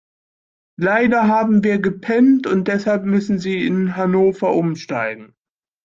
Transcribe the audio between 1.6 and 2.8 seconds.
wir gepennt und